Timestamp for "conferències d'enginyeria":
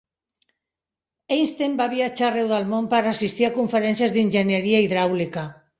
3.61-4.87